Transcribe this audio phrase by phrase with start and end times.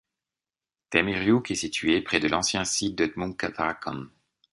[0.89, 4.07] Temriouk est située près de l'ancien site de Tmoutarakan.